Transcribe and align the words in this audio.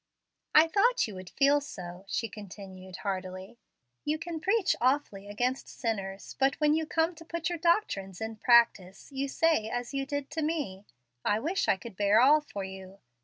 "I 0.55 0.67
thought 0.67 1.07
you 1.07 1.13
would 1.13 1.29
feel 1.29 1.61
so," 1.61 2.05
she 2.07 2.27
continued 2.27 2.95
heartily. 3.05 3.59
"You 4.03 4.17
can 4.17 4.39
preach 4.39 4.75
awfully 4.81 5.27
against 5.27 5.69
sinners, 5.69 6.35
but 6.39 6.55
when 6.55 6.73
you 6.73 6.87
come 6.87 7.13
to 7.13 7.23
put 7.23 7.49
your 7.49 7.59
doctrines 7.59 8.19
in 8.19 8.37
practice, 8.37 9.11
you 9.11 9.27
say 9.27 9.69
as 9.69 9.93
you 9.93 10.07
did 10.07 10.31
to 10.31 10.41
me, 10.41 10.85
'I 11.23 11.41
wish 11.41 11.67
I 11.67 11.77
could 11.77 11.95
bear 11.95 12.19
all 12.19 12.41
for 12.41 12.63
you.' 12.63 12.97